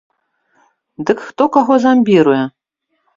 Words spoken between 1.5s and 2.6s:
каго замбіруе?